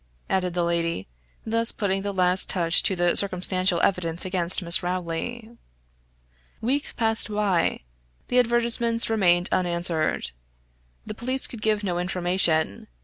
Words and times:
added 0.31 0.55
the 0.55 0.63
lady, 0.63 1.07
thus 1.45 1.71
putting 1.71 2.01
the 2.01 2.11
last 2.11 2.49
touch 2.49 2.81
to 2.81 2.95
the 2.95 3.13
circumstantial 3.15 3.79
evidence 3.81 4.25
against 4.25 4.63
Miss 4.63 4.81
Rowley. 4.81 5.47
Weeks 6.59 6.91
passed 6.91 7.31
by. 7.31 7.81
The 8.27 8.39
advertisements 8.39 9.11
remained 9.11 9.47
unanswered. 9.51 10.31
The 11.05 11.13
police 11.13 11.45
could 11.45 11.61
give 11.61 11.83
no 11.83 11.99
information. 11.99 12.87